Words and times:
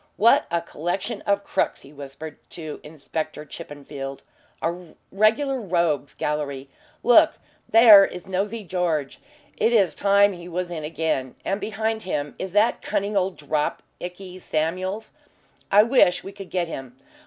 "What 0.17 0.47
a 0.49 0.61
collection 0.63 1.21
of 1.27 1.43
crooks," 1.43 1.81
he 1.81 1.93
whispered 1.93 2.39
to 2.49 2.79
Inspector 2.83 3.45
Chippenfield. 3.45 4.23
"A 4.59 4.95
regular 5.11 5.61
rogues' 5.61 6.15
gallery. 6.15 6.71
Look 7.03 7.33
there 7.69 8.03
is 8.03 8.25
'Nosey 8.25 8.63
George'; 8.63 9.19
it 9.57 9.71
is 9.71 9.93
time 9.93 10.33
he 10.33 10.49
was 10.49 10.71
in 10.71 10.83
again. 10.83 11.35
And 11.45 11.61
behind 11.61 12.01
him 12.01 12.33
is 12.39 12.51
that 12.53 12.81
cunning 12.81 13.15
old 13.15 13.37
'drop' 13.37 13.83
Ikey 14.01 14.39
Samuels 14.39 15.11
I 15.69 15.83
wish 15.83 16.23
we 16.23 16.31
could 16.31 16.49
get 16.49 16.67
him. 16.67 16.97